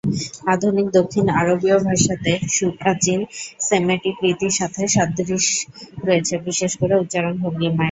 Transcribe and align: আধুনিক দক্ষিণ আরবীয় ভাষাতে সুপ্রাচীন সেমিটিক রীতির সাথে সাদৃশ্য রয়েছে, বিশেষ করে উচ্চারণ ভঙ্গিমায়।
আধুনিক 0.53 0.87
দক্ষিণ 0.97 1.25
আরবীয় 1.41 1.77
ভাষাতে 1.87 2.31
সুপ্রাচীন 2.57 3.19
সেমিটিক 3.67 4.15
রীতির 4.23 4.53
সাথে 4.59 4.81
সাদৃশ্য 4.87 5.51
রয়েছে, 6.05 6.33
বিশেষ 6.47 6.71
করে 6.81 6.93
উচ্চারণ 6.97 7.33
ভঙ্গিমায়। 7.41 7.77